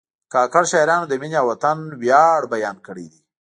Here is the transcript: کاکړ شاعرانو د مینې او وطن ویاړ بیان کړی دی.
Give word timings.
کاکړ 0.33 0.63
شاعرانو 0.71 1.05
د 1.09 1.13
مینې 1.21 1.37
او 1.41 1.47
وطن 1.51 1.77
ویاړ 2.01 2.39
بیان 2.53 2.77
کړی 2.87 3.05
دی. 3.11 3.19